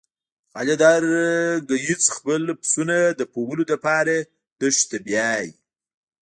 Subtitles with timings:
[0.53, 1.03] خالد هر
[1.69, 4.15] ګیځ خپل پسونه د پوولو لپاره
[4.59, 5.49] دښتی ته بیایی.